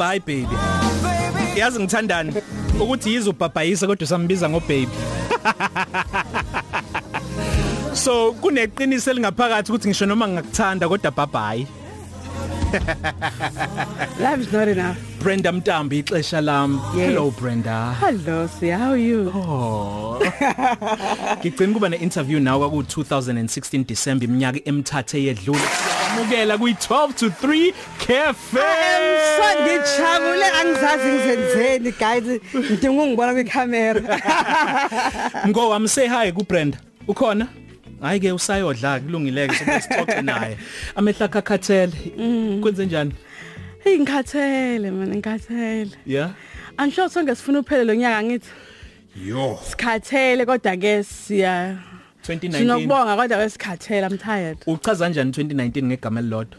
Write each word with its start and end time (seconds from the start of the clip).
bye 0.00 0.20
baby 0.20 0.56
yazi 1.56 1.78
ngithandani 1.80 2.32
ukuthi 2.80 3.12
yizo 3.14 3.30
ubhabhayisa 3.30 3.86
kodwa 3.86 4.06
sambiza 4.08 4.48
ngo 4.50 4.60
baby 4.60 4.88
so 8.04 8.32
kuneqiniso 8.32 9.10
elingaphakathi 9.10 9.72
ukuthi 9.72 9.88
ngisho 9.88 10.06
noma 10.06 10.28
ngingakuthanda 10.28 10.88
kodwa 10.88 11.10
bye 11.10 11.26
bye 11.26 11.66
Love 14.20 14.40
is 14.42 14.52
not 14.52 14.68
enough. 14.68 14.96
Brenda 15.22 15.52
Mtambi 15.52 15.98
ixesha 15.98 16.40
lami 16.40 16.78
Yes. 16.96 17.06
hello 17.06 17.30
Brenda 17.30 17.92
Hello, 18.00 18.46
see 18.46 18.68
how 18.70 18.90
are 18.92 18.96
you? 18.96 19.32
Oh. 19.34 20.20
Ngicela 21.40 21.72
kuba 21.72 21.88
ne-interview 21.88 22.40
nawe 22.40 22.68
kwaku 22.68 22.82
2016 23.02 23.84
December 23.84 24.28
iminyaka 24.28 24.60
emithathe 24.64 25.22
yedlule. 25.24 25.60
Amukela 26.10 26.58
kuyi 26.58 26.74
12 26.74 27.14
to 27.14 27.26
3 27.30 27.72
cafe. 27.98 28.60
So 29.36 29.44
ngijabule 29.62 30.44
angizazi 30.60 31.08
ngizenzeni 31.12 31.92
guys. 31.92 32.40
Ngidinga 32.54 33.02
ungibona 33.02 33.32
kwicamera. 33.32 34.00
Ngo 35.48 35.68
wami 35.68 35.88
say 35.88 36.08
hi 36.08 36.32
ku 36.32 36.44
Brenda. 36.44 36.78
Ukhona? 37.08 37.48
Hayi 38.00 38.20
ke 38.20 38.32
usayodla 38.32 39.00
kulungileke 39.00 39.54
sokuxoxe 39.54 40.22
naye. 40.28 40.56
Amehla 40.96 41.28
khakhathele. 41.28 41.92
Kwenze 42.60 42.86
njani? 42.86 43.12
Hey 43.84 43.98
ngikhathele 43.98 44.90
man 44.90 45.08
ngikhathele. 45.14 45.90
Yeah. 46.06 46.30
Angisho 46.76 47.08
sonke 47.08 47.34
sifuna 47.34 47.58
uphele 47.60 47.84
lo 47.84 47.94
nyaka 47.94 48.22
ngithi 48.22 48.48
Yo. 49.26 49.58
sikhathele 49.70 50.46
kodwa 50.46 50.76
ke 50.76 51.02
siya 51.04 51.78
2019. 52.36 52.58
sinokubonga 52.58 53.16
kodwa 53.16 53.38
ke 53.38 53.48
sikhathele 53.50 54.06
I'm 54.06 54.18
tired. 54.18 54.58
Uchaza 54.66 55.04
kanjani 55.04 55.30
2019 55.30 55.84
ngegama 55.84 56.20
elilodwa? 56.20 56.58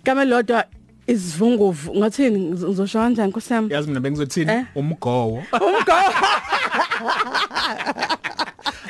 Igama 0.00 0.24
lodwa 0.24 0.64
isivunguvu 1.06 1.94
ngathini 1.96 2.40
ngizosho 2.40 2.98
kanjani 2.98 3.32
kusami? 3.32 3.72
Yazi 3.72 3.88
mina 3.88 4.00
bengizothini? 4.00 4.52
Eh? 4.52 4.64
Umgowo. 4.74 5.42
Umgo. 5.52 5.92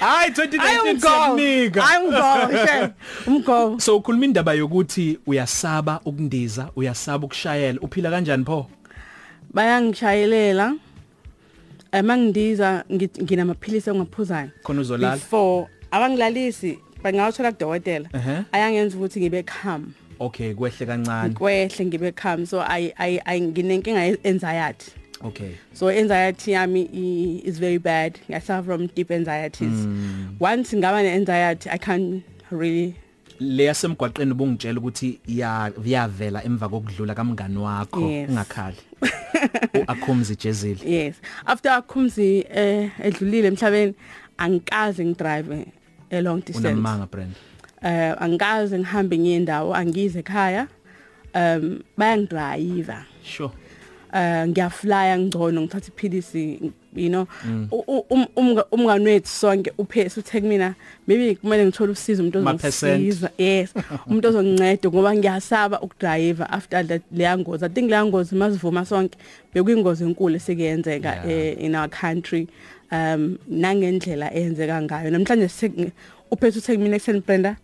Hayi 0.00 0.30
2019 0.30 1.00
siyanika. 1.00 1.88
Ayumgo, 1.88 2.66
she. 2.66 2.88
Umgo. 3.26 3.80
So 3.80 3.96
ukhuluma 3.96 4.24
indaba 4.24 4.52
yokuthi 4.52 5.18
uyasaba 5.26 6.00
ukundiza, 6.04 6.68
uyasaba 6.76 7.26
ukushayela. 7.26 7.80
Uphila 7.80 8.10
kanjani 8.10 8.44
pho? 8.44 8.66
Bayangishayelela. 9.54 10.74
Emangidiza 11.92 12.84
nginamaphilisi 13.22 13.90
engaphuzayo. 13.90 14.50
Khona 14.62 14.80
uzolala. 14.80 15.14
Before 15.14 15.66
abangilalisi 15.90 16.78
bangawuthola 17.02 17.52
kudokotela. 17.52 18.08
Ehhe. 18.14 18.42
Ayangenza 18.52 18.96
ukuthi 18.96 19.20
ngibe 19.20 19.42
calm. 19.42 19.92
Okay, 20.20 20.54
kwehle 20.54 20.86
kancane. 20.86 21.34
Kwehle 21.34 21.86
ngibe 21.86 22.12
calm 22.14 22.46
so 22.46 22.60
I 22.60 22.92
I 22.98 23.20
I 23.26 23.40
nginenkinga 23.40 24.04
ye- 24.06 24.18
anxiety. 24.24 24.92
Okay. 25.24 25.50
So 25.72 25.88
anxiety 25.88 26.52
yami 26.52 26.88
i- 26.92 27.42
is 27.48 27.58
very 27.58 27.78
bad. 27.78 28.18
I 28.28 28.38
suffer 28.40 28.62
from 28.64 28.86
deep 28.88 29.10
anxieties. 29.10 29.86
Once 30.40 30.72
ngaba 30.76 31.02
ne 31.02 31.08
anxiety 31.14 31.68
I 31.70 31.78
can't 31.78 32.22
really 32.50 32.94
Le 33.40 33.64
yasemgwaqeni 33.64 34.32
ubungitshela 34.32 34.80
ukuthi 34.80 35.20
iya 35.28 35.70
viyavela 35.78 36.42
emva 36.44 36.68
kokudlula 36.68 37.14
kamngani 37.14 37.56
wakho 37.58 38.00
Yes. 38.00 38.30
ungakhali. 38.30 38.76
uAkhumzi 39.74 40.36
Jezile. 40.36 40.80
Yes. 40.96 41.14
After 41.46 41.72
akhumzi 41.72 42.46
eh 42.50 42.90
edlulile 43.04 43.48
emhlabeni 43.48 43.94
angikaze 44.38 45.04
ngidrive 45.04 45.66
a 46.10 46.20
long 46.20 46.40
distance. 46.40 46.68
Unamanga 46.68 47.06
brand. 47.10 47.34
Eh 47.82 48.14
angikaze 48.18 48.78
ngihambe 48.78 49.18
ngiye 49.18 49.36
indawo 49.36 49.74
angize 49.74 50.18
ekhaya. 50.18 50.68
Um 51.34 51.82
bayangidrayiva. 51.98 53.04
Sure. 53.22 53.50
Eh 54.16 54.46
ngiyaflya 54.48 55.18
ngcono 55.18 55.60
ngithatha 55.62 55.88
iphilisi 55.92 56.72
you 56.96 57.08
know. 57.08 57.26
U- 57.70 57.84
u- 57.86 58.06
um- 58.10 58.28
umga- 58.36 58.64
umngani 58.72 59.04
wethu 59.04 59.28
sonke 59.28 59.72
uphese 59.78 60.20
uthe 60.20 60.40
kumina 60.40 60.74
maybe 61.06 61.34
kumele 61.34 61.64
ngithole 61.66 61.92
usizo 61.92 62.22
umuntu 62.22 62.42
Ma 62.42 62.54
percent. 62.54 62.92
ozongisiza 62.94 63.30
yes 63.38 63.74
umuntu 64.08 64.28
ozonginceda 64.28 64.88
ngoba 64.88 65.14
ngiyasaba 65.14 65.80
ukudrive 65.80 66.40
after 66.50 66.86
that 66.86 67.02
leya 67.12 67.38
ngozi. 67.38 67.64
I 67.64 67.68
think 67.68 67.90
leya 67.90 68.04
ngozi 68.06 68.34
masivuma 68.34 68.84
sonke 68.84 69.18
bekuyingozi 69.54 70.04
enkulu 70.04 70.36
esekuyenzeka 70.36 71.12
Yeah. 71.26 71.30
eh, 71.30 71.64
in 71.64 71.74
our 71.76 71.88
country. 71.88 72.48
Um 72.92 73.38
nangendlela 73.50 74.32
eyenzeka 74.34 74.82
ngayo. 74.82 75.10
Namhlanje 75.10 75.48
sek- 75.48 75.90
uphethe 76.30 76.58
uthe 76.58 76.76
kumina 76.76 76.96
ekuseni 76.96 77.20
Brenda 77.20 77.56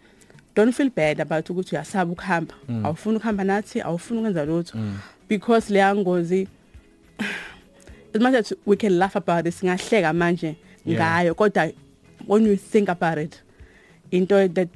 don't 0.55 0.73
feel 0.75 0.91
bad 0.91 1.21
about 1.21 1.49
ukuthi 1.51 1.75
uyasaba 1.77 2.13
ukuhamba. 2.13 2.55
Awufuni 2.85 3.17
ukuhamba 3.17 3.45
nathi 3.45 3.81
awufuni 3.81 4.21
ukwenza 4.21 4.45
lutho. 4.45 4.79
Because 5.33 5.71
leya 5.73 5.95
ngozi 5.97 6.47
as 8.15 8.21
much 8.21 8.35
as 8.35 8.53
we 8.67 8.77
can 8.77 8.99
laugh 8.99 9.17
about 9.17 9.47
it 9.47 9.55
singahleka 9.55 10.13
manje 10.13 10.57
Yeah. 10.85 10.99
ngayo 10.99 11.35
kodwa 11.35 11.73
when 12.27 12.45
you 12.47 12.57
think 12.57 12.89
about 12.89 13.19
it 13.19 13.41
into 14.11 14.49
that 14.49 14.69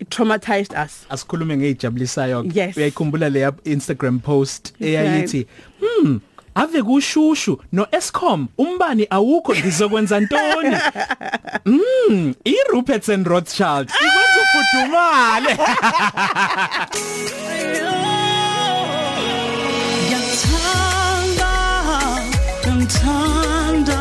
it 0.00 0.08
traumatized 0.10 0.72
us 0.84 1.06
Asikhulume 1.10 1.56
ngezijabulisayo. 1.56 2.44
Yes. 2.54 2.76
Uyayikhumbula 2.76 3.28
le 3.30 3.50
Instagram 3.64 4.18
post 4.20 4.74
eyayithi, 4.80 5.46
"Hmm, 5.80 6.20
ave 6.54 6.82
kushushu 6.82 7.60
no 7.72 7.86
Eskom 7.92 8.48
umbani 8.58 9.06
awukho 9.10 9.54
ngizokwenza 9.54 10.20
ntoni?" 10.20 10.76
Mm, 11.66 12.34
iRupert 12.44 13.08
and 13.08 13.26
Rothschild 13.26 13.88
ikwenza 13.90 14.40
ufudumale. 14.42 15.56
ngithanda. 22.86 24.00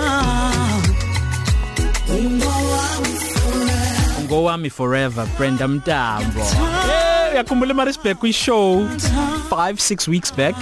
ngowami 4.25 4.69
forever 4.69 5.25
Brenda 5.37 5.67
Mtambo. 5.67 6.41
Eh 6.41 7.33
uyakhumbula 7.33 7.71
eMaritzburg 7.73 8.17
kwishow? 8.17 8.85
5 9.49 9.77
6 9.79 10.07
weeks 10.07 10.31
back. 10.33 10.55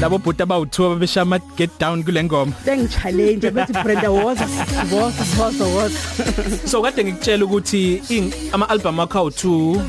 Labo 0.00 0.18
bhuti 0.18 0.42
abawu2 0.42 0.86
ababeshama 0.86 1.38
get 1.56 1.70
down 1.78 2.02
kule 2.04 2.24
ngoma. 2.24 2.52
Bengichallenge 2.66 3.50
bethi 3.50 3.72
Brenda 3.84 4.10
woza 4.10 4.46
woza 4.92 5.24
woza 5.38 5.64
woza 5.64 5.98
so 6.68 6.82
kade 6.82 7.04
ngikutshela 7.04 7.44
ukuthi 7.44 8.02
ing- 8.10 8.32
ama 8.52 8.68
album 8.68 9.00
akho 9.00 9.18
awu2 9.18 9.80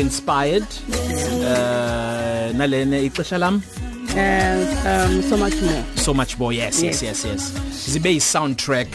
inspired 0.00 0.66
eh 1.48 2.52
nalene 2.54 3.04
ixesha 3.04 3.38
lami 3.38 3.60
and 4.16 4.68
um 4.86 5.22
so 5.22 5.36
much 5.36 5.60
more. 5.62 5.84
So 5.96 6.14
much 6.14 6.38
more 6.38 6.52
yes 6.52 6.82
yes 6.82 7.02
yes. 7.02 7.24
yes 7.24 7.50
zibe 7.92 8.10
yi 8.12 8.20
soundtrack. 8.20 8.88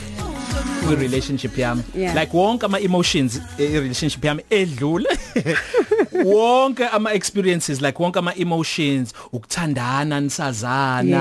Kwi 0.88 0.96
relationship 0.96 1.58
yami 1.58 1.82
Yeah. 1.98 2.16
like 2.16 2.38
wonke 2.38 2.66
ama 2.66 2.80
emotions 2.80 3.42
e 3.58 3.80
relationship 3.80 4.26
yami 4.26 4.44
edlule 4.50 5.10
wonke 6.26 6.86
ama 6.88 7.14
experiences 7.14 7.82
like 7.82 8.00
wonke 8.04 8.20
ama 8.20 8.36
emotions 8.36 9.14
ukuthandana 9.34 10.20
nisazana 10.22 11.18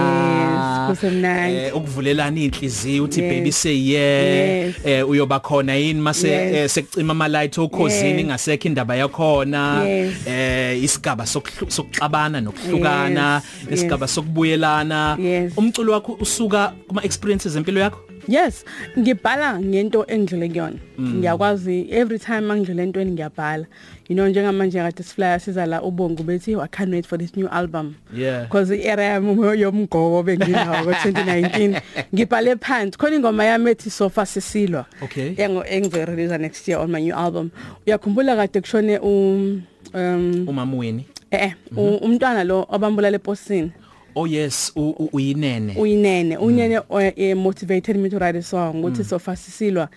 Yes, 0.91 0.99
kusemnandi. 0.99 1.57
eh, 1.57 1.77
ukuvulelana 1.77 2.41
inhliziyo 2.41 3.05
uthi 3.05 3.21
Yes. 3.21 3.35
baby 3.35 3.53
say 3.53 3.89
yeah 3.93 4.67
Yes. 4.67 4.75
eh 4.85 5.09
uyoba 5.09 5.41
khona 5.41 5.75
yini 5.75 6.01
mase 6.01 6.29
Yes. 6.29 6.55
eh, 6.55 6.69
sekucima 6.71 7.11
ama 7.13 7.29
light 7.29 7.59
okhosini 7.59 8.09
Yes. 8.11 8.21
ingasekho 8.21 8.69
indaba 8.69 8.97
yakhona 8.97 9.85
Yes. 9.85 10.15
eh 10.27 10.83
isigaba 10.85 11.25
sokuhlu- 11.25 11.71
sokuxabana 11.71 12.41
nokuhlukana 12.41 13.43
Yes, 13.71 13.79
isigaba 13.79 14.09
sokubuyelana 14.09 15.17
Yes. 15.21 15.53
umculo 15.57 15.93
wakho 15.93 16.13
usuka 16.21 16.73
kuma 16.89 17.05
experiences 17.05 17.57
empilo 17.57 17.81
yakho 17.81 17.99
Yes, 18.31 18.65
ngibhala 18.99 19.59
ngento 19.61 20.05
engidlule 20.07 20.49
kuyona. 20.49 20.77
Ngiyakwazi 21.01 21.87
every 21.91 22.19
time 22.19 22.41
mangidlule 22.41 22.83
entweni 22.83 23.11
ngiyabhala. 23.13 23.67
You 24.09 24.15
know 24.17 24.29
njengamanje 24.29 24.79
kade 24.79 25.03
siflyer 25.03 25.41
siza 25.41 25.67
la 25.67 25.83
ubongo 25.83 26.23
bethi 26.23 26.55
I 26.55 26.67
can't 26.69 26.93
wait 26.93 27.07
for 27.07 27.19
this 27.19 27.37
new 27.37 27.49
album. 27.49 27.95
Yeah. 28.15 28.43
Because 28.45 28.71
i-era 28.71 29.03
yami 29.05 29.61
yomgobo 29.61 30.23
benginawo 30.23 30.77
ngo2019 30.93 31.81
ngibhale 32.15 32.57
phansi 32.57 32.99
khona 32.99 33.17
ingoma 33.17 33.45
yami 33.45 33.71
ethi 33.71 33.91
sofa 33.91 34.27
sisilwa. 34.27 34.87
Okay. 35.03 35.35
Engo 35.37 35.65
engizorelease 35.65 36.39
next 36.41 36.69
year 36.69 36.79
on 36.81 36.91
my 36.91 37.01
new 37.01 37.15
album. 37.15 37.51
Uyakhumbula 37.87 38.37
kade 38.37 38.61
kushone 38.61 38.99
um 38.99 39.63
um 39.95 40.45
umamweni 40.49 41.05
eh 41.31 41.43
eh, 41.43 41.55
u- 41.77 41.97
umntwana 42.03 42.45
lo 42.45 42.67
obambula 42.69 43.11
leposini. 43.11 43.73
Oh 44.15 44.27
yes 44.27 44.73
u- 44.77 44.95
u- 44.99 45.09
uyinene. 45.13 45.75
Uyinene. 45.77 46.37
Unene 46.37 46.83
eh, 47.17 47.37
motivated 47.37 47.97
me 47.97 48.09
to 48.11 48.19
write 48.19 48.37
a 48.39 48.43
song 48.43 48.83
ukuthi 48.83 49.05
sofa 49.05 49.37
sisilwa 49.37 49.89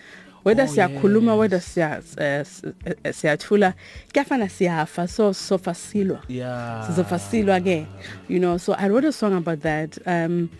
whether 0.44 0.64
Oh, 0.64 0.68
siyakhuluma 0.68 1.36
whether 1.38 1.60
siya 1.60 2.02
eh, 2.18 2.40
s- 2.40 2.62
eh, 3.04 3.12
siyathula 3.14 3.74
kuyafana 4.12 4.48
siyafa. 4.48 5.08
So 5.08 5.32
sofa 5.32 5.74
silwa 5.74 6.20
yeah. 6.28 6.86
Sizofa 6.86 7.18
silwa 7.18 7.60
ke 7.60 7.86
you 8.28 8.38
know. 8.38 8.56
So 8.58 8.74
i 8.74 8.88
wrote 8.88 9.04
a 9.08 9.12
song 9.12 9.32
about 9.34 9.60
that 9.60 9.98
um 10.06 10.50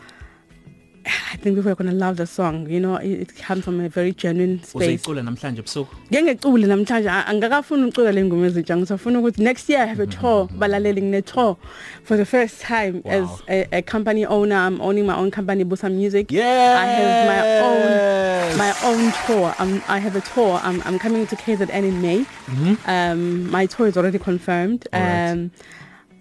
I 1.06 1.36
think 1.36 1.56
people 1.56 1.70
are 1.70 1.74
going 1.74 1.90
to 1.90 1.96
love 1.96 2.16
the 2.16 2.26
song. 2.26 2.66
You 2.70 2.80
know, 2.80 2.96
it, 2.96 3.20
it 3.20 3.36
comes 3.36 3.64
from 3.64 3.78
a 3.80 3.88
very 3.88 4.12
genuine 4.12 4.62
space. 4.62 4.74
uzayicula 5.00 5.22
namhlanje 5.22 5.58
ebusuku 5.60 5.94
Ngeke 6.10 6.22
ngicule 6.34 6.66
namhlanje 6.66 7.08
a- 7.10 7.26
angakafuni 7.26 7.84
ucula 7.88 8.12
le 8.12 8.24
ngoma 8.24 8.46
ezintsha 8.46 8.76
ngisafuna 8.76 9.18
ukuthi 9.20 9.38
next 9.42 9.68
year 9.68 9.82
I 9.82 9.86
have 9.86 10.00
a 10.00 10.06
tour 10.06 10.48
balaleli 10.48 11.02
ngine 11.02 11.22
tour 11.24 11.56
for 12.04 12.16
the 12.16 12.24
first 12.24 12.60
time 12.60 13.02
Wow. 13.04 13.12
as 13.12 13.28
a, 13.48 13.78
a 13.78 13.82
company 13.82 14.24
owner 14.24 14.56
I'm 14.56 14.80
owning 14.80 15.06
my 15.06 15.16
own 15.16 15.30
company 15.30 15.64
Busa 15.64 15.92
Music 15.92 16.30
Yes. 16.32 16.78
I 16.78 16.86
have 16.86 17.26
my 17.32 17.40
own 17.66 18.58
my 18.58 18.72
own 18.84 19.12
tour 19.26 19.54
I'm, 19.58 19.82
I 19.88 19.98
have 19.98 20.16
a 20.16 20.20
tour 20.22 20.60
I'm, 20.62 20.80
I'm 20.86 20.98
coming 20.98 21.26
to 21.26 21.36
KZN 21.36 21.70
in 21.70 22.00
May 22.00 22.20
mm-hmm. 22.20 22.74
um 22.88 23.50
my 23.50 23.66
tour 23.66 23.86
is 23.88 23.96
already 23.96 24.18
confirmed 24.18 24.86
Alright. 24.94 25.32
um 25.32 25.50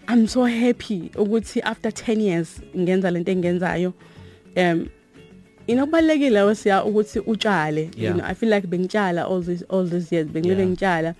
I'm 0.08 0.28
so 0.28 0.44
happy 0.44 1.12
ukuthi 1.16 1.62
after 1.64 1.90
10 1.90 2.20
years 2.20 2.60
ngenza 2.78 3.12
lento 3.12 3.32
engenzayo 3.32 3.94
um 4.58 4.86
inokubalekile 5.68 6.42
wasiya 6.42 6.84
ukuthi 6.86 7.20
utshale 7.20 7.82
Yeah. 7.98 8.16
you 8.16 8.20
know 8.22 8.26
I 8.32 8.36
feel 8.36 8.54
like 8.54 8.68
bengitshala 8.68 9.26
all 9.26 9.44
these 9.44 9.66
all 9.70 9.90
these 9.90 10.16
years 10.16 10.28
bengile 10.28 10.56
Yeah. 10.56 10.68
ngitshala 10.70 11.16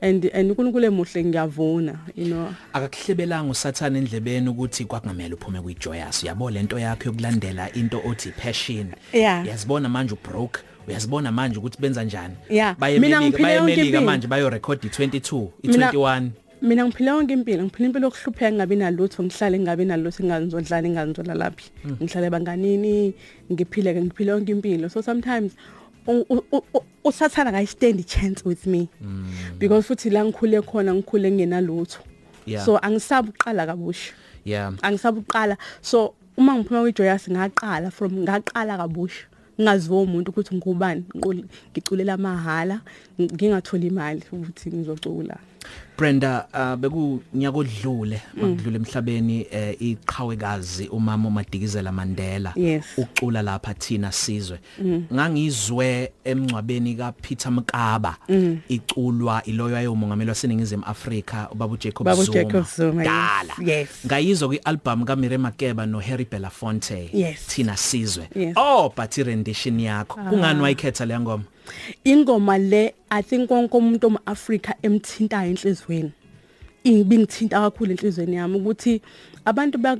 and 0.00 0.30
and 0.34 0.50
uNkulunkulu 0.50 0.84
emuhle 0.86 1.24
ngiyavuna 1.24 1.98
you 2.16 2.24
know 2.26 2.48
akakuhlebelanga 2.72 3.50
usathana 3.50 3.98
endlebeni 3.98 4.48
ukuthi 4.48 4.84
kwakungamela 4.84 5.34
uphume 5.34 5.60
kwijoyous 5.60 6.22
uyabo 6.22 6.50
lento 6.50 6.78
yakho 6.78 7.04
yokulandela 7.08 7.72
into 7.72 8.00
othi 8.08 8.30
passion 8.30 8.86
Yeah. 9.12 9.44
uyazibona 9.44 9.88
manje 9.88 10.14
ubroke 10.14 10.60
uyazibona 10.88 11.32
manje 11.32 11.58
ukuthi 11.58 11.80
benza 11.80 12.04
njani 12.04 12.34
Yeah. 12.50 12.76
baye 12.78 12.98
Mina 13.00 13.20
Melika 13.20 13.26
ngiphile 13.28 13.42
baye 13.46 13.56
yonke 13.56 13.70
Melika 13.76 13.86
impilo. 13.86 14.02
manje 14.12 14.26
bayo 14.26 14.50
record 14.50 14.84
i22 14.84 15.46
Mina- 15.64 15.90
i21 15.90 16.28
mina 16.62 16.84
ngiphila 16.84 17.10
yonke 17.10 17.32
impilo 17.32 17.62
ngiphila 17.64 17.86
impilo 17.86 18.06
yokuhlupheka 18.06 18.52
ngabi 18.52 18.76
nalutho 18.76 19.22
ngihlale 19.22 19.58
ngabi 19.58 19.84
nalutho 19.84 20.22
ingazondlala 20.22 20.88
ingazondla 20.88 21.34
laphi. 21.34 21.70
Ngihlale 22.02 22.30
banganini 22.30 23.14
ngiphile 23.52 23.94
ke 23.94 24.00
ngiphila 24.02 24.32
yonke 24.32 24.52
impilo. 24.52 24.88
So 24.90 25.00
sometimes 25.00 25.56
usathana 27.04 27.52
ka 27.52 27.64
stand 27.66 28.06
chance 28.06 28.44
with 28.44 28.66
me. 28.66 28.88
Because 29.58 29.86
futhi 29.86 30.10
la 30.10 30.24
ngikhule 30.24 30.62
khona 30.62 30.94
ngikhule 30.94 31.30
ngingenalutho. 31.30 32.00
So 32.64 32.78
angisabi 32.78 33.30
uqala 33.30 33.66
kabusha. 33.66 34.12
Yeah. 34.44 34.72
Angisabi 34.82 35.20
uqala 35.24 35.56
so 35.82 36.14
uma 36.36 36.54
ngiphuma 36.54 36.82
kwijoyous 36.82 37.28
ngaqala 37.28 37.92
from 37.92 38.24
ngaqala 38.24 38.78
kabusha. 38.78 39.26
Ngaziwa 39.60 40.02
umuntu 40.02 40.30
ukuthi 40.30 40.54
ngubani 40.54 41.04
ngiculela 41.74 42.16
mahala 42.16 42.80
ngingatholi 43.20 43.86
imali 43.86 44.22
ukuthi 44.32 44.70
ngizocula. 44.70 45.38
Brenda 45.98 46.46
uh, 46.54 46.76
bekunyaka 46.76 47.58
odlule 47.58 48.20
Mm. 48.36 48.42
makudlule 48.42 48.76
emhlabeni 48.76 49.46
eh, 49.50 49.76
iqhawekazi 49.82 50.88
umama 50.88 51.28
uMadikizela 51.28 51.92
Mandela 51.92 52.52
Yes. 52.56 52.84
ucula 52.96 53.42
lapha 53.42 53.74
thina 53.74 54.12
sizwe 54.12 54.58
ngangizwe 55.14 56.12
emncwabeni 56.24 56.94
kaPeter 56.94 57.52
Mkaba 57.52 58.16
Mm. 58.28 58.58
iculwa 58.68 59.42
iloyo 59.44 59.76
ayomongameli 59.76 60.28
waseningizimu 60.28 60.84
Afrika 60.86 61.48
ubaba 61.50 61.72
uJacob 61.74 62.04
Baba 62.04 62.24
Zuma 62.24 62.38
uJacob 62.40 62.64
Zuma, 62.76 63.02
yes. 63.02 63.12
dala 63.12 63.72
Yes. 63.72 63.88
ngayizwa 64.06 64.48
kwialbum 64.48 65.04
kaMire 65.04 65.38
Makeba 65.38 65.86
noHarry 65.86 66.24
Belafonte 66.30 67.10
Yes. 67.12 67.46
thina 67.46 67.76
sizwe 67.76 68.28
Yes. 68.34 68.54
oh 68.56 68.92
but 68.96 69.14
rendition 69.14 69.80
yakho 69.80 70.20
kungani 70.30 70.60
wayikhetha 70.62 71.06
le 71.06 71.20
ngoma 71.20 71.44
ingoma 72.04 72.58
le 72.58 72.94
i 73.10 73.22
think 73.22 73.48
konke 73.48 73.76
umuntu 73.76 74.06
omAfrika 74.06 74.74
emthintayo 74.82 75.50
enhlizweni. 75.50 76.12
Ibingithinta 76.84 77.60
kakhulu 77.60 77.90
enhlizweni 77.92 78.36
yami 78.36 78.56
ukuthi 78.60 79.00
abantu 79.44 79.78
ba 79.78 79.96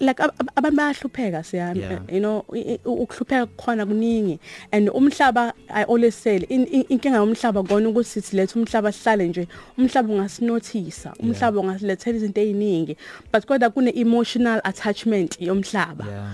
like 0.00 0.20
ab- 0.20 0.34
ab- 0.38 0.50
abantu 0.56 0.76
bayahlupheka 0.76 1.42
siyami 1.42 1.80
you 2.12 2.20
know 2.20 2.44
ukuhlupheka 2.84 3.46
khona 3.56 3.86
kuningi. 3.86 4.38
And 4.72 4.88
umhlaba 4.90 5.52
i 5.70 5.84
always 5.84 6.14
say 6.14 6.36
in- 6.36 6.66
in- 6.66 6.84
inkinga 6.88 7.16
yomhlaba 7.16 7.62
kona 7.66 7.88
ukuthi 7.88 8.20
sithi 8.20 8.36
letha 8.36 8.54
umhlaba 8.60 8.92
sihlale 8.92 9.28
nje 9.28 9.48
umhlaba 9.78 10.12
ungasinothisa 10.12 11.14
umhlaba 11.18 11.60
ungasilethela 11.60 12.16
izinto 12.16 12.40
eziningi. 12.40 12.96
But 13.32 13.46
kodwa 13.46 13.70
kune 13.70 13.90
emotional 13.96 14.60
attachment 14.64 15.40
yomhlaba. 15.40 16.06
Yeah. 16.06 16.32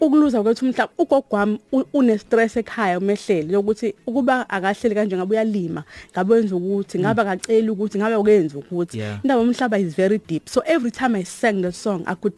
Ukuluza 0.00 0.42
kwethu 0.42 0.64
umhlaba 0.66 0.92
ugogwami 0.98 1.58
une 1.92 2.18
stress 2.18 2.56
ekhaya 2.56 2.98
umehleli 2.98 3.52
yokuthi 3.52 3.94
ukuba 4.06 4.48
akahleli 4.50 4.94
kanje 4.94 5.16
ngabe 5.16 5.34
uyalima 5.34 5.84
ngabe 6.12 6.34
wenza 6.34 6.56
ukuthi 6.56 6.98
ngabe 6.98 7.22
akacela 7.22 7.72
ukuthi 7.72 7.98
ngabe 7.98 8.16
ukenza 8.16 8.58
ukuthi. 8.58 8.98
Indaba 9.24 9.40
yomhlaba 9.42 9.78
is 9.78 9.94
very 9.94 10.18
deep. 10.18 10.48
So 10.48 10.60
every 10.66 10.90
time 10.90 11.14
i 11.16 11.22
sang 11.24 11.62
the 11.62 11.72
song 11.72 12.04
i 12.06 12.14
could 12.14 12.34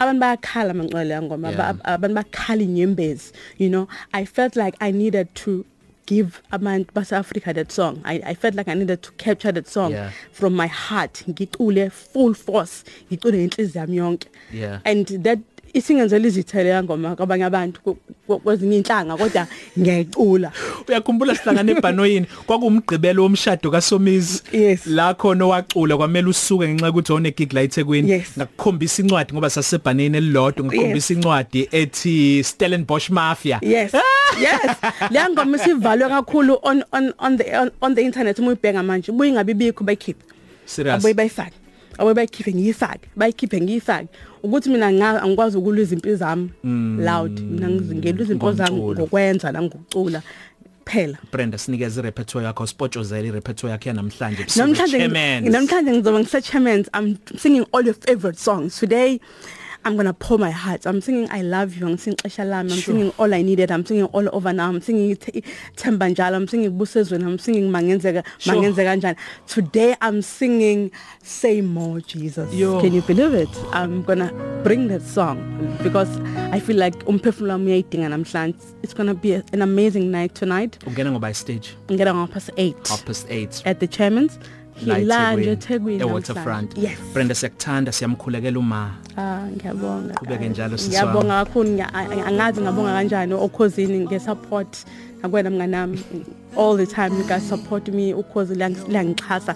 abantu 0.00 0.20
bayakhala 0.20 0.72
Yeah. 0.74 1.68
aba- 1.70 1.84
abantu 1.84 2.14
bakhala 2.14 2.62
inyembezi 2.62 3.32
you 3.58 3.68
know? 3.68 3.86
I 4.12 4.24
felt 4.24 4.56
like 4.56 4.76
i 4.80 4.90
needed 4.90 5.28
to 5.34 5.64
give 6.06 6.42
abantu 6.52 6.92
base-africa 6.92 7.54
that 7.54 7.70
song. 7.70 8.00
I, 8.04 8.20
i 8.26 8.34
felt 8.34 8.56
like 8.56 8.66
i 8.68 8.74
needed 8.74 9.02
to 9.02 9.12
capture 9.12 9.52
that 9.52 9.68
song 9.68 9.92
Yeah. 9.92 10.10
from 10.32 10.54
my 10.56 10.66
heart. 10.66 11.22
Ngicule 11.28 11.90
full 11.92 12.34
force 12.34 12.84
ngicule 13.10 13.38
ngenhliziyo 13.38 13.80
yami 13.84 13.96
yonke. 13.96 14.26
Yeah. 14.52 14.80
and 14.84 15.06
that 15.22 15.38
isingenzela 15.74 16.26
izithele 16.26 16.68
yangoma 16.68 17.16
kwabanye 17.16 17.44
abantu 17.44 17.80
ku- 17.80 17.96
ku- 18.26 18.38
kwezinye 18.38 18.76
inhlanga 18.76 19.16
kodwa 19.16 19.46
ngiyayicula. 19.78 20.52
Uyakhumbula 20.88 21.34
sihlangane 21.34 21.72
ebhanoyini? 21.72 22.26
Kwakuwumgqibelo 22.46 23.22
womshado 23.22 23.70
kaSomizi 23.70 24.42
Yes. 24.52 24.86
la 24.86 25.14
khona 25.14 25.46
wacula 25.46 25.96
kwamele 25.96 26.28
usuke 26.28 26.68
ngenxa 26.68 26.90
ukuthi 26.90 27.12
one 27.12 27.30
gig 27.30 27.52
la 27.52 27.60
eThekwini 27.62 28.10
Yes. 28.10 28.28
ngakukhombisa 28.38 29.02
incwadi 29.02 29.32
ngoba 29.32 29.50
sasebhaneni 29.50 30.16
elilodwa 30.18 30.64
ngikhombisa 30.66 31.14
incwadi 31.14 31.68
ethi 31.72 32.44
Stellenbosch 32.44 33.10
Mafia. 33.10 33.58
Yes. 33.62 33.92
Yes. 34.40 34.76
Leya 35.10 35.30
ngoma 35.30 35.56
isivalwe 35.56 36.08
kakhulu 36.08 36.58
on 36.62 36.84
on 36.92 37.12
on 37.18 37.36
the 37.36 37.56
on, 37.58 37.70
on 37.80 37.94
the 37.94 38.02
internet 38.02 38.38
uma 38.38 38.48
uyibheka 38.48 38.82
manje 38.82 39.12
buyi 39.12 39.32
ngabe 39.32 39.54
bikho 39.54 39.84
bayikhiphe 39.84 40.24
serious. 40.66 40.96
Abuye 40.96 41.14
bayifake. 41.14 41.52
Abuye 41.98 42.14
bayikhiphe 42.14 42.52
ngiyifake 42.54 43.08
bayikhiphe 43.16 43.60
ngiyifake. 43.60 44.08
Ukuthi 44.42 44.70
mina 44.70 44.92
nga- 44.92 45.22
angikwazi 45.22 45.56
ukulwa 45.58 45.82
izimpi 45.82 46.14
zami 46.14 46.50
loud. 46.98 47.40
Mina 47.40 47.68
ngizingela 47.70 48.22
izimpo 48.22 48.52
zami 48.52 48.70
Ngomculo. 48.76 48.98
ngokwenza 49.00 49.52
nangokucula. 49.52 50.22
Phela 50.84 51.18
Brenda 51.32 51.58
sinikeza 51.58 52.00
irepertoire 52.00 52.46
yakho 52.46 52.66
spotshozela 52.66 53.28
irepertoire 53.28 53.72
yakho 53.72 53.88
yanamhlanje 53.88 54.46
namhlanje 54.56 54.98
Chairmans. 54.98 55.48
namhlanje 55.48 55.90
ngizoba 55.92 56.18
ngise 56.20 56.40
chairmans 56.42 56.88
i'm 56.98 57.16
singing 57.38 57.64
all 57.72 57.84
your 57.86 57.94
favorite 57.94 58.38
songs 58.38 58.76
today. 58.80 59.20
I'm 59.84 59.94
going 59.94 60.06
to 60.06 60.12
pour 60.12 60.38
my 60.38 60.50
heart. 60.50 60.86
I'm 60.86 61.00
singing 61.00 61.28
I 61.30 61.42
love 61.42 61.74
you. 61.76 61.86
I'm 61.86 61.98
singing 61.98 62.16
Xesha 62.18 62.46
Lami. 62.48 62.72
I'm 62.72 62.78
Sure. 62.78 62.94
singing 62.94 63.12
all 63.18 63.34
I 63.34 63.42
needed. 63.42 63.70
I'm 63.70 63.84
singing 63.84 64.04
all 64.06 64.28
over 64.34 64.52
now. 64.52 64.68
I'm 64.68 64.80
singing 64.80 65.16
Themba 65.16 66.14
Njalo. 66.14 66.36
I'm 66.36 66.48
singing 66.48 66.72
Busezweni. 66.78 67.24
I'm 67.24 67.38
singing 67.38 67.70
Mangenzeka 67.70 68.24
Sure. 68.38 68.54
Mangenzeka 68.54 68.84
kanjani. 69.00 69.16
Today 69.46 69.96
I'm 70.00 70.22
singing 70.22 70.90
Say 71.22 71.60
More 71.60 72.00
Jesus. 72.00 72.52
Yo. 72.54 72.80
Can 72.80 72.92
you 72.92 73.02
believe 73.02 73.34
it? 73.34 73.48
I'm 73.72 74.02
going 74.02 74.20
to 74.20 74.32
bring 74.62 74.88
that 74.88 75.02
song 75.02 75.76
because 75.82 76.08
I 76.52 76.60
feel 76.60 76.76
like 76.76 76.94
umphefumulo 77.06 77.52
wami 77.58 77.66
uyayidinga 77.82 78.08
namhlanje. 78.08 78.56
It's 78.82 78.94
going 78.94 79.08
to 79.08 79.14
be 79.14 79.34
an 79.34 79.62
amazing 79.62 80.10
night 80.10 80.34
tonight. 80.34 80.78
ungena 80.86 81.10
ngoba 81.10 81.34
stage 81.34 81.74
Ngena 81.88 82.14
ngapha 82.14 82.50
8 82.56 82.88
half 82.88 83.04
past 83.04 83.26
8 83.28 83.62
at 83.66 83.80
the 83.80 83.86
chairman's 83.86 84.38
la 84.86 84.96
Hilanje 84.96 85.50
eThekwini, 85.52 86.00
e-waterfront 86.02 86.78
yes. 86.78 86.98
Brenda 87.14 87.34
siyakuthanda 87.34 87.92
siyamkhulekela 87.92 88.58
uma. 88.58 88.90
Ah 89.16 89.46
ngiyabonga. 89.56 90.14
Qhubeke 90.14 90.48
njalo, 90.48 90.76
sisi 90.78 90.90
ngiyabonga 90.90 91.44
kakhulu. 91.44 91.82
Angazi 92.26 92.60
ngabonga 92.60 92.92
kanjani 92.92 93.34
okhosini 93.34 94.00
ngesupport. 94.00 94.76
Nakwena 95.22 95.50
mnganami 95.50 96.04
all 96.56 96.76
the 96.76 96.86
time 96.86 97.16
you 97.18 97.24
guys 97.24 97.48
support 97.48 97.88
me 97.88 98.14
ukhozi 98.14 98.54
liyangichasa 98.54 99.54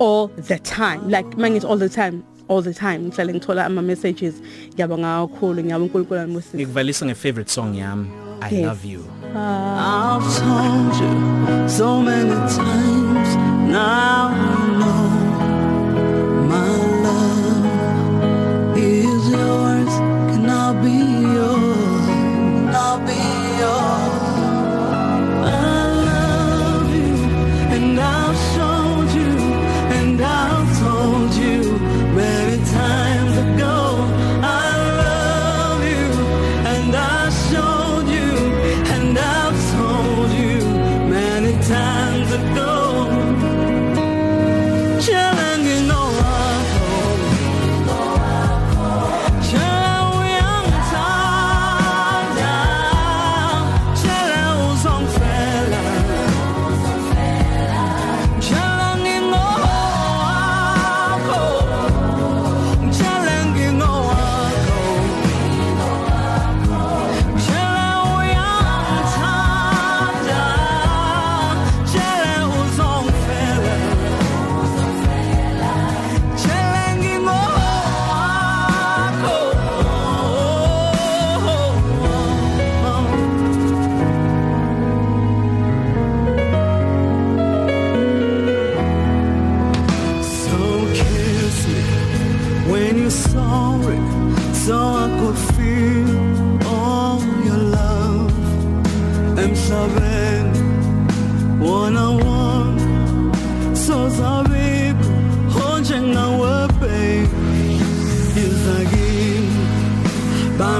all 0.00 0.28
the 0.28 0.58
time. 0.58 1.00
Like 1.08 1.36
mangithi 1.36 1.64
all 1.64 1.78
the 1.78 1.88
time 1.88 2.22
all 2.48 2.62
the 2.62 2.74
time 2.74 2.98
ngihlale 2.98 3.34
ngithola 3.34 3.66
ama 3.66 3.82
messages 3.82 4.34
ngiyabonga 4.74 5.20
kakhulu 5.28 5.62
ngiyabonga 5.64 5.84
uNkulunkulu 5.84 6.20
wami 6.20 6.36
usisi 6.36 6.56
ngikuvalisa 6.56 7.06
nge-favorite 7.06 7.50
song 7.50 7.74
yami 7.76 8.06
I 8.42 8.50
Yes. 8.54 8.66
love 8.66 8.84
you. 8.84 9.00
I've 9.34 10.22
told 10.38 10.94
you 11.00 11.68
so 11.68 12.02
many 12.02 12.30
times 12.52 13.36
now 13.72 14.55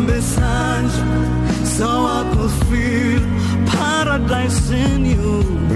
mhlambe 0.01 0.23
sanje 0.23 1.03
so 1.65 1.87
I 1.87 2.31
could 2.33 2.51
feel 2.69 3.23
paradise 3.67 4.71
in 4.71 5.07
you. 5.07 5.76